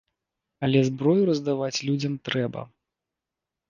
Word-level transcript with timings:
Але 0.67 0.81
зброю 0.89 1.21
раздаваць 1.29 1.83
людзям 1.87 2.13
трэба. 2.31 2.69